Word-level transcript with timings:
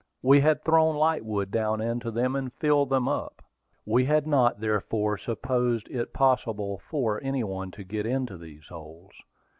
We 0.23 0.41
had 0.41 0.63
thrown 0.65 0.95
lightwood 0.95 1.51
down 1.51 1.79
into 1.79 2.09
them, 2.09 2.35
and 2.35 2.51
filled 2.53 2.89
them 2.89 3.07
up. 3.07 3.43
We 3.85 4.03
had 4.05 4.25
not 4.25 4.59
therefore 4.59 5.15
supposed 5.19 5.87
it 5.91 6.11
possible 6.11 6.81
for 6.89 7.21
any 7.23 7.43
one 7.43 7.69
to 7.69 7.83
get 7.83 8.07
into 8.07 8.35
these 8.39 8.65
holds. 8.69 9.13